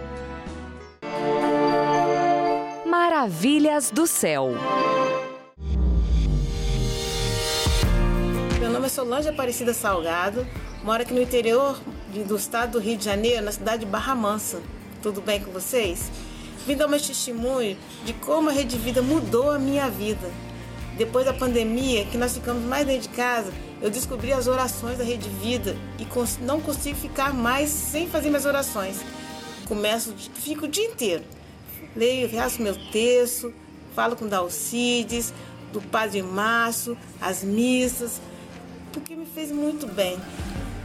Maravilhas 2.91 3.89
do 3.89 4.05
Céu. 4.05 4.49
Meu 8.59 8.69
nome 8.69 8.85
é 8.85 8.89
Solange 8.89 9.29
Aparecida 9.29 9.73
Salgado, 9.73 10.45
moro 10.83 11.01
aqui 11.01 11.13
no 11.13 11.21
interior 11.21 11.79
do 12.27 12.35
estado 12.35 12.73
do 12.73 12.79
Rio 12.79 12.97
de 12.97 13.05
Janeiro, 13.05 13.45
na 13.45 13.53
cidade 13.53 13.85
de 13.85 13.89
Barra 13.89 14.13
Mansa. 14.13 14.61
Tudo 15.01 15.21
bem 15.21 15.41
com 15.41 15.53
vocês? 15.53 16.11
Vim 16.67 16.75
dar 16.75 16.89
meu 16.89 16.99
testemunho 16.99 17.77
de 18.03 18.11
como 18.11 18.49
a 18.49 18.51
Rede 18.51 18.77
Vida 18.77 19.01
mudou 19.01 19.51
a 19.51 19.57
minha 19.57 19.89
vida. 19.89 20.29
Depois 20.97 21.25
da 21.25 21.31
pandemia, 21.31 22.03
que 22.07 22.17
nós 22.17 22.33
ficamos 22.33 22.61
mais 22.65 22.85
dentro 22.85 23.03
de 23.03 23.15
casa, 23.15 23.53
eu 23.81 23.89
descobri 23.89 24.33
as 24.33 24.47
orações 24.47 24.97
da 24.97 25.05
Rede 25.05 25.29
Vida 25.29 25.77
e 25.97 26.05
não 26.43 26.59
consigo 26.59 26.97
ficar 26.97 27.33
mais 27.33 27.69
sem 27.69 28.09
fazer 28.09 28.27
minhas 28.27 28.45
orações. 28.45 28.99
Começo, 29.65 30.13
fico 30.33 30.65
o 30.65 30.67
dia 30.67 30.87
inteiro 30.87 31.23
leio, 31.95 32.27
reaço 32.27 32.61
meu 32.61 32.75
texto, 32.91 33.53
falo 33.95 34.15
com 34.15 34.27
Dalcides, 34.27 35.33
do 35.71 35.81
Padre 35.81 36.21
Márcio, 36.21 36.97
as 37.19 37.43
missas, 37.43 38.21
porque 38.91 39.15
me 39.15 39.25
fez 39.25 39.51
muito 39.51 39.87
bem. 39.87 40.17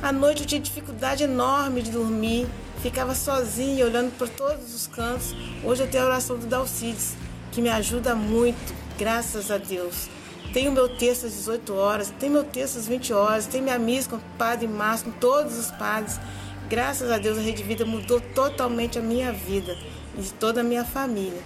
À 0.02 0.12
noite 0.12 0.42
eu 0.42 0.46
tinha 0.46 0.60
dificuldade 0.60 1.24
enorme 1.24 1.82
de 1.82 1.90
dormir, 1.90 2.46
ficava 2.82 3.14
sozinha 3.14 3.84
olhando 3.84 4.16
para 4.16 4.26
todos 4.26 4.74
os 4.74 4.86
cantos. 4.86 5.34
Hoje 5.64 5.82
eu 5.82 5.88
tenho 5.88 6.04
a 6.04 6.06
oração 6.06 6.38
do 6.38 6.46
Dalcides, 6.46 7.14
que 7.50 7.62
me 7.62 7.68
ajuda 7.68 8.14
muito, 8.14 8.74
graças 8.98 9.50
a 9.50 9.58
Deus. 9.58 10.08
Tenho 10.52 10.70
meu 10.72 10.88
texto 10.88 11.26
às 11.26 11.32
18 11.32 11.74
horas, 11.74 12.12
tenho 12.20 12.32
meu 12.32 12.44
texto 12.44 12.78
às 12.78 12.86
20 12.86 13.12
horas, 13.12 13.46
tenho 13.46 13.64
minha 13.64 13.78
missa 13.78 14.10
com 14.10 14.16
o 14.16 14.20
Padre 14.38 14.68
Márcio, 14.68 15.10
com 15.10 15.18
todos 15.18 15.58
os 15.58 15.70
padres. 15.72 16.20
Graças 16.68 17.10
a 17.10 17.18
Deus 17.18 17.38
a 17.38 17.40
Rede 17.40 17.62
Vida 17.62 17.84
mudou 17.84 18.20
totalmente 18.20 18.98
a 18.98 19.02
minha 19.02 19.32
vida 19.32 19.76
e 20.16 20.22
de 20.22 20.32
toda 20.32 20.60
a 20.60 20.64
minha 20.64 20.84
família. 20.84 21.40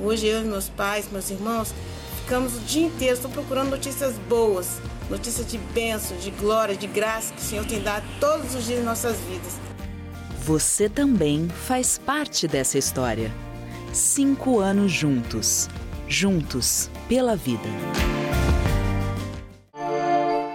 Hoje 0.00 0.26
eu 0.26 0.42
e 0.42 0.44
meus 0.44 0.68
pais, 0.68 1.08
meus 1.10 1.30
irmãos, 1.30 1.74
ficamos 2.22 2.56
o 2.56 2.60
dia 2.60 2.86
inteiro 2.86 3.20
só 3.20 3.28
procurando 3.28 3.70
notícias 3.70 4.14
boas, 4.28 4.80
notícias 5.10 5.46
de 5.46 5.58
bênção, 5.58 6.16
de 6.16 6.30
glória, 6.30 6.76
de 6.76 6.86
graça 6.86 7.34
que 7.34 7.40
o 7.40 7.44
Senhor 7.44 7.66
tem 7.66 7.82
dado 7.82 8.04
todos 8.18 8.54
os 8.54 8.64
dias 8.64 8.80
em 8.80 8.84
nossas 8.84 9.16
vidas. 9.20 9.58
Você 10.42 10.88
também 10.88 11.48
faz 11.48 11.98
parte 11.98 12.48
dessa 12.48 12.78
história. 12.78 13.30
Cinco 13.92 14.58
anos 14.60 14.90
juntos. 14.90 15.68
Juntos 16.08 16.90
pela 17.08 17.36
vida. 17.36 17.68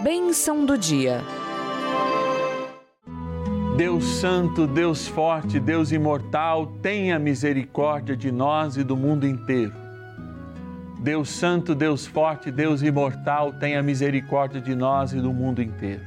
Benção 0.01 0.65
do 0.65 0.78
dia. 0.78 1.23
Deus 3.77 4.05
Santo, 4.05 4.65
Deus 4.65 5.05
Forte, 5.05 5.59
Deus 5.59 5.91
Imortal, 5.91 6.67
tenha 6.81 7.19
misericórdia 7.19 8.15
de 8.15 8.31
nós 8.31 8.77
e 8.77 8.85
do 8.85 8.95
mundo 8.95 9.27
inteiro. 9.27 9.73
Deus 11.01 11.29
Santo, 11.29 11.75
Deus 11.75 12.07
Forte, 12.07 12.49
Deus 12.49 12.81
Imortal, 12.81 13.51
tenha 13.51 13.83
misericórdia 13.83 14.61
de 14.61 14.73
nós 14.73 15.11
e 15.11 15.19
do 15.19 15.33
mundo 15.33 15.61
inteiro. 15.61 16.03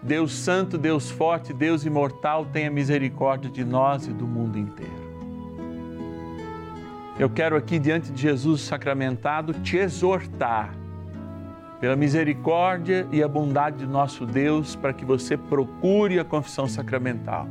Deus 0.00 0.32
Santo, 0.32 0.78
Deus 0.78 1.10
Forte, 1.10 1.52
Deus 1.52 1.84
Imortal, 1.84 2.46
tenha 2.46 2.70
misericórdia 2.70 3.50
de 3.50 3.64
nós 3.64 4.06
e 4.06 4.12
do 4.12 4.24
mundo 4.24 4.56
inteiro. 4.56 5.04
Eu 7.18 7.28
quero 7.28 7.56
aqui, 7.56 7.80
diante 7.80 8.12
de 8.12 8.22
Jesus 8.22 8.60
sacramentado, 8.60 9.54
te 9.54 9.76
exortar, 9.76 10.72
pela 11.80 11.96
misericórdia 11.96 13.06
e 13.12 13.22
a 13.22 13.28
bondade 13.28 13.78
de 13.78 13.86
nosso 13.86 14.24
Deus, 14.24 14.74
para 14.76 14.92
que 14.92 15.04
você 15.04 15.36
procure 15.36 16.18
a 16.18 16.24
confissão 16.24 16.66
sacramental. 16.66 17.48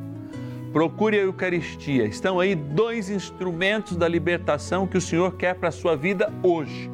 Procure 0.71 1.19
a 1.19 1.23
Eucaristia. 1.23 2.05
Estão 2.05 2.39
aí 2.39 2.55
dois 2.55 3.09
instrumentos 3.09 3.95
da 3.95 4.07
libertação 4.07 4.87
que 4.87 4.97
o 4.97 5.01
Senhor 5.01 5.35
quer 5.35 5.53
para 5.55 5.69
a 5.69 5.71
sua 5.71 5.95
vida 5.95 6.33
hoje. 6.41 6.89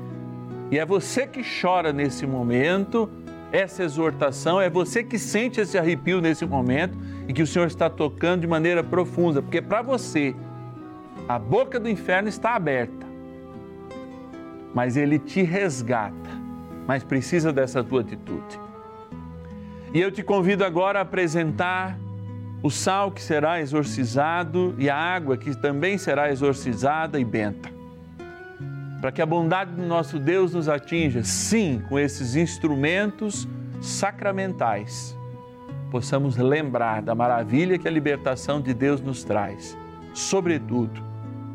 E 0.70 0.78
é 0.78 0.86
você 0.86 1.26
que 1.26 1.42
chora 1.42 1.94
nesse 1.94 2.28
momento, 2.28 3.10
essa 3.52 3.84
exortação, 3.84 4.62
é 4.62 4.70
você 4.70 5.04
que 5.04 5.18
sente 5.18 5.60
esse 5.60 5.78
arrepio 5.78 6.22
nesse 6.22 6.46
momento 6.46 6.98
e 7.28 7.34
que 7.34 7.42
o 7.42 7.48
Senhor 7.48 7.68
está 7.68 7.89
tocando 7.89 8.42
de 8.42 8.48
maneira 8.48 8.84
profunda, 8.84 9.42
porque 9.42 9.62
para 9.62 9.82
você, 9.82 10.36
a 11.28 11.39
boca 11.39 11.80
do 11.80 11.89
inferno 11.89 12.30
está 12.30 12.56
aberta, 12.56 13.08
mas 14.74 14.96
ele 14.96 15.18
te 15.18 15.42
resgata, 15.42 16.29
mas 16.89 17.04
precisa 17.04 17.54
dessa 17.54 17.84
tua 17.84 18.02
atitude. 18.02 18.60
E 19.93 20.02
eu 20.02 20.12
te 20.12 20.23
convido 20.23 20.65
agora 20.65 20.97
a 20.97 21.02
apresentar 21.04 21.95
o 22.63 22.71
sal 22.71 23.12
que 23.12 23.21
será 23.21 23.62
exorcizado 23.62 24.73
e 24.75 24.89
a 24.89 24.95
água 24.95 25.38
que 25.38 25.56
também 25.56 25.99
será 25.99 26.32
exorcizada 26.32 27.19
e 27.19 27.23
benta. 27.23 27.69
Para 28.99 29.12
que 29.12 29.21
a 29.21 29.25
bondade 29.28 29.69
do 29.69 29.86
nosso 29.86 30.17
Deus 30.17 30.56
nos 30.56 30.67
atinja, 30.67 31.23
sim, 31.23 31.80
com 31.88 31.99
esses 31.99 32.36
instrumentos 32.36 33.47
sacramentais, 33.80 35.15
possamos 35.91 36.38
lembrar 36.38 37.04
da 37.04 37.13
maravilha 37.13 37.78
que 37.78 37.88
a 37.88 37.91
libertação 37.91 38.60
de 38.60 38.73
Deus 38.73 38.99
nos 38.99 39.23
traz, 39.23 39.78
sobretudo 40.12 40.99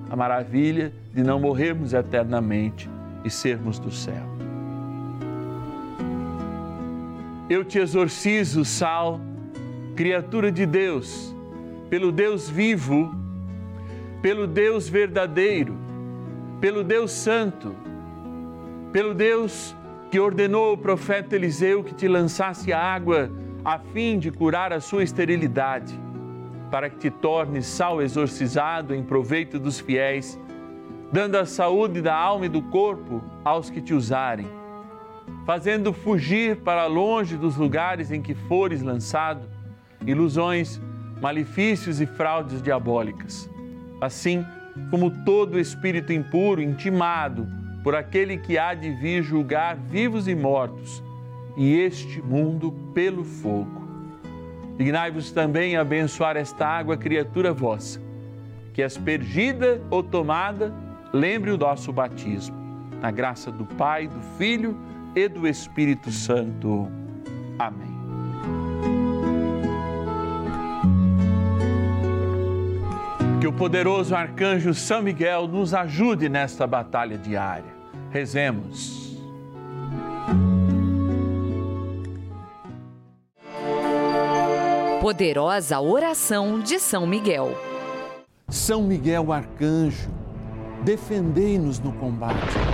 a 0.09 0.15
maravilha 0.15 0.93
de 1.13 1.25
não 1.25 1.41
morrermos 1.41 1.93
eternamente 1.93 2.89
e 3.25 3.31
sermos 3.31 3.81
do 3.81 3.91
céu. 3.91 4.54
Eu 7.49 7.63
te 7.63 7.79
exorcizo, 7.79 8.65
Sal, 8.65 9.21
criatura 9.95 10.51
de 10.51 10.65
Deus, 10.65 11.35
pelo 11.91 12.11
Deus 12.11 12.49
vivo, 12.49 13.15
pelo 14.23 14.47
Deus 14.47 14.89
verdadeiro, 14.89 15.77
pelo 16.59 16.83
Deus 16.83 17.13
santo, 17.13 17.77
pelo 18.93 19.13
Deus 19.13 19.77
que 20.11 20.19
ordenou 20.19 20.73
o 20.73 20.79
profeta 20.79 21.37
Eliseu 21.37 21.85
que 21.85 21.95
te 21.95 22.09
lançasse 22.09 22.73
água 22.73 23.31
a 23.63 23.79
fim 23.79 24.19
de 24.19 24.31
curar 24.31 24.73
a 24.73 24.81
sua 24.81 25.03
esterilidade 25.03 26.01
para 26.71 26.89
que 26.89 26.97
te 26.97 27.11
tornes 27.11 27.67
sal 27.67 28.01
exorcizado 28.01 28.95
em 28.95 29.03
proveito 29.03 29.59
dos 29.59 29.79
fiéis, 29.79 30.41
dando 31.13 31.37
a 31.37 31.45
saúde 31.45 32.01
da 32.01 32.15
alma 32.15 32.47
e 32.47 32.49
do 32.49 32.63
corpo 32.63 33.23
aos 33.45 33.69
que 33.69 33.83
te 33.83 33.93
usarem, 33.93 34.47
fazendo 35.47 35.93
fugir 35.93 36.57
para 36.57 36.87
longe 36.87 37.37
dos 37.37 37.57
lugares 37.57 38.11
em 38.11 38.23
que 38.23 38.35
fores 38.35 38.83
lançado 38.83 39.49
ilusões, 40.07 40.81
malefícios 41.21 42.01
e 42.01 42.07
fraudes 42.07 42.63
diabólicas. 42.63 43.49
Assim 44.01 44.45
como 44.91 45.11
todo 45.25 45.59
espírito 45.59 46.13
impuro 46.13 46.61
intimado 46.61 47.47
por 47.83 47.95
aquele 47.95 48.39
que 48.39 48.59
há 48.59 48.75
de 48.75 48.91
vir 48.91 49.23
julgar 49.23 49.77
vivos 49.77 50.27
e 50.27 50.35
mortos, 50.35 51.03
e 51.57 51.77
este 51.77 52.21
mundo 52.21 52.73
pelo 52.93 53.23
fogo 53.23 53.85
Dignai-vos 54.77 55.31
também 55.31 55.77
a 55.77 55.83
abençoar 55.83 56.37
esta 56.37 56.67
água, 56.67 56.97
criatura 56.97 57.53
vossa, 57.53 58.01
que 58.73 58.83
aspergida 58.83 59.81
ou 59.89 60.03
tomada, 60.03 60.75
lembre 61.13 61.53
o 61.53 61.57
nosso 61.57 61.93
batismo. 61.93 62.57
Na 63.01 63.11
graça 63.13 63.53
do 63.53 63.65
Pai, 63.65 64.09
do 64.09 64.21
Filho 64.37 64.77
e 64.91 64.94
do 65.29 65.47
Espírito 65.47 66.11
Santo. 66.11 66.89
Amém. 67.59 67.95
Que 73.41 73.47
o 73.47 73.53
poderoso 73.53 74.15
arcanjo 74.15 74.75
São 74.75 75.03
Miguel 75.03 75.47
nos 75.47 75.73
ajude 75.73 76.29
nesta 76.29 76.67
batalha 76.67 77.17
diária. 77.17 77.73
Rezemos. 78.11 79.05
Poderosa 85.01 85.81
oração 85.81 86.59
de 86.61 86.79
São 86.79 87.07
Miguel. 87.07 87.55
São 88.49 88.83
Miguel 88.83 89.33
Arcanjo, 89.33 90.11
defendei-nos 90.83 91.79
no 91.79 91.93
combate. 91.93 92.74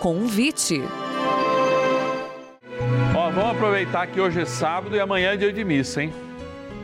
Convite. 0.00 0.82
Ó, 3.14 3.30
vamos 3.30 3.50
aproveitar 3.50 4.06
que 4.08 4.20
hoje 4.20 4.40
é 4.40 4.44
sábado 4.44 4.96
e 4.96 5.00
amanhã 5.00 5.34
é 5.34 5.36
dia 5.36 5.52
de 5.52 5.64
missa, 5.64 6.02
hein? 6.02 6.12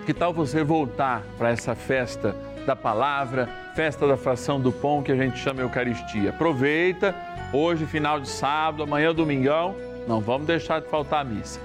Que 0.04 0.14
tal 0.14 0.32
você 0.32 0.62
voltar 0.62 1.22
para 1.36 1.50
essa 1.50 1.74
festa 1.74 2.36
da 2.64 2.76
palavra, 2.76 3.48
festa 3.74 4.06
da 4.06 4.16
fração 4.16 4.60
do 4.60 4.70
pão 4.70 5.02
que 5.02 5.10
a 5.10 5.16
gente 5.16 5.38
chama 5.38 5.62
Eucaristia? 5.62 6.30
Aproveita 6.30 7.14
Hoje, 7.52 7.86
final 7.86 8.18
de 8.18 8.28
sábado, 8.28 8.82
amanhã, 8.82 9.14
domingão, 9.14 9.74
não 10.06 10.20
vamos 10.20 10.48
deixar 10.48 10.80
de 10.80 10.88
faltar 10.88 11.20
a 11.20 11.24
missa. 11.24 11.60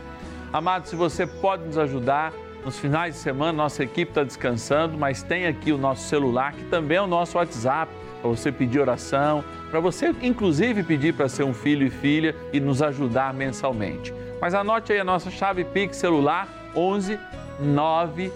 Amado, 0.53 0.87
se 0.87 0.95
você 0.95 1.25
pode 1.25 1.63
nos 1.63 1.77
ajudar, 1.77 2.31
nos 2.63 2.77
finais 2.77 3.15
de 3.15 3.19
semana, 3.19 3.51
nossa 3.51 3.83
equipe 3.83 4.11
está 4.11 4.23
descansando, 4.23 4.95
mas 4.95 5.23
tem 5.23 5.47
aqui 5.47 5.71
o 5.71 5.77
nosso 5.77 6.07
celular, 6.07 6.53
que 6.53 6.63
também 6.65 6.97
é 6.97 7.01
o 7.01 7.07
nosso 7.07 7.37
WhatsApp, 7.37 7.91
para 8.21 8.29
você 8.29 8.51
pedir 8.51 8.79
oração, 8.79 9.43
para 9.69 9.79
você, 9.79 10.13
inclusive, 10.21 10.83
pedir 10.83 11.13
para 11.13 11.27
ser 11.27 11.43
um 11.43 11.53
filho 11.53 11.87
e 11.87 11.89
filha 11.89 12.35
e 12.53 12.59
nos 12.59 12.81
ajudar 12.81 13.33
mensalmente. 13.33 14.13
Mas 14.39 14.53
anote 14.53 14.93
aí 14.93 14.99
a 14.99 15.03
nossa 15.03 15.31
chave 15.31 15.63
Pix 15.63 15.97
celular 15.97 16.47
11 16.75 17.19
9 17.59 18.31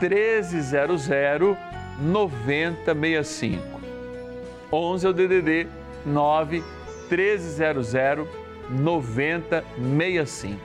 1300 0.00 1.08
9065. 2.00 3.80
11 4.72 5.06
é 5.06 5.10
o 5.10 5.12
DDD 5.12 5.66
9 6.06 6.62
1300 7.10 7.92
9065. 8.70 10.58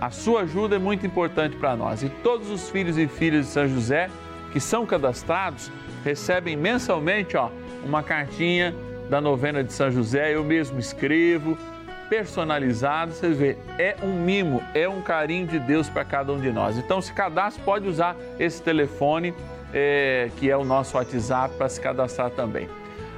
A 0.00 0.10
sua 0.10 0.42
ajuda 0.42 0.76
é 0.76 0.78
muito 0.78 1.06
importante 1.06 1.56
para 1.56 1.76
nós 1.76 2.02
e 2.02 2.08
todos 2.08 2.50
os 2.50 2.68
filhos 2.68 2.98
e 2.98 3.06
filhas 3.06 3.46
de 3.46 3.52
São 3.52 3.68
José 3.68 4.10
que 4.52 4.60
são 4.60 4.84
cadastrados 4.84 5.70
recebem 6.04 6.54
mensalmente 6.54 7.36
ó, 7.36 7.48
uma 7.84 8.02
cartinha 8.02 8.74
da 9.08 9.20
novena 9.20 9.64
de 9.64 9.72
São 9.72 9.90
José. 9.90 10.34
Eu 10.34 10.44
mesmo 10.44 10.78
escrevo, 10.78 11.56
personalizado. 12.08 13.12
Você 13.12 13.30
vê, 13.30 13.56
é 13.78 13.96
um 14.02 14.12
mimo, 14.12 14.62
é 14.74 14.88
um 14.88 15.00
carinho 15.00 15.46
de 15.46 15.58
Deus 15.58 15.88
para 15.88 16.04
cada 16.04 16.32
um 16.32 16.38
de 16.38 16.52
nós. 16.52 16.76
Então, 16.76 17.00
se 17.00 17.12
cadastre, 17.12 17.62
pode 17.64 17.88
usar 17.88 18.14
esse 18.38 18.62
telefone 18.62 19.34
é, 19.72 20.30
que 20.36 20.50
é 20.50 20.56
o 20.56 20.64
nosso 20.64 20.96
WhatsApp 20.96 21.56
para 21.56 21.68
se 21.68 21.80
cadastrar 21.80 22.30
também. 22.30 22.68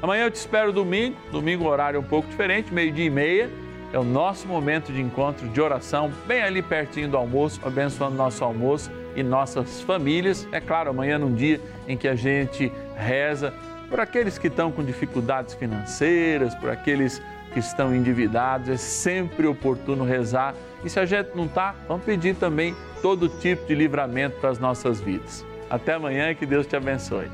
Amanhã 0.01 0.25
eu 0.25 0.31
te 0.31 0.37
espero 0.37 0.73
domingo, 0.73 1.17
domingo 1.33 1.67
horário 1.67 1.99
um 1.99 2.05
pouco 2.05 2.29
diferente, 2.29 2.73
meio-dia 2.73 3.07
e 3.07 3.11
meia. 3.11 3.51
É 3.93 3.99
o 3.99 4.05
nosso 4.05 4.47
momento 4.47 4.93
de 4.93 5.01
encontro 5.01 5.49
de 5.49 5.61
oração, 5.61 6.13
bem 6.27 6.43
ali 6.43 6.61
pertinho 6.61 7.09
do 7.09 7.17
almoço, 7.17 7.61
abençoando 7.65 8.17
nosso 8.17 8.45
almoço 8.45 8.91
e 9.17 9.23
nossas 9.23 9.81
famílias. 9.81 10.47
É 10.53 10.61
claro, 10.61 10.91
amanhã 10.91 11.19
num 11.19 11.35
dia 11.35 11.61
em 11.89 11.97
que 11.97 12.07
a 12.07 12.15
gente 12.15 12.71
reza 12.97 13.53
por 13.89 14.01
aqueles 14.01 14.39
que 14.39 14.49
estão 14.49 14.71
com 14.71 14.85
dificuldades 14.85 15.55
financeiras, 15.55 16.55
por 16.55 16.71
aqueles 16.71 17.23
que 17.53 17.59
estão 17.59 17.95
endividados, 17.95 18.69
é 18.69 18.77
sempre 18.77 19.47
oportuno 19.47 20.05
rezar. 20.05 20.55
E 20.85 20.91
se 20.91 21.01
a 21.01 21.07
gente 21.07 21.31
não 21.35 21.47
está, 21.47 21.75
vamos 21.89 22.05
pedir 22.05 22.37
também 22.37 22.75
todo 23.01 23.29
tipo 23.29 23.67
de 23.67 23.75
livramento 23.75 24.39
para 24.41 24.51
as 24.51 24.59
nossas 24.59 25.01
vidas. 25.01 25.45
Até 25.71 25.95
amanhã, 25.95 26.35
que 26.35 26.47
Deus 26.47 26.67
te 26.67 26.77
abençoe. 26.77 27.29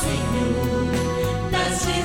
Senhor, 0.00 0.89